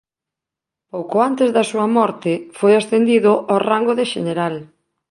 Pouco 0.91 1.17
antes 1.29 1.49
da 1.55 1.63
súa 1.71 1.87
morte 1.97 2.31
foi 2.59 2.73
ascendido 2.77 3.31
ao 3.51 3.57
rango 3.69 3.93
de 3.99 4.05
xeneral. 4.13 4.55